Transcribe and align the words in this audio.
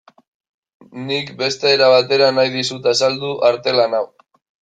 Nik 1.09 1.27
beste 1.41 1.73
era 1.73 1.91
batera 1.91 2.31
nahi 2.39 2.51
dizut 2.55 2.91
azaldu 2.95 3.31
artelan 3.53 3.97
hau. 3.99 4.05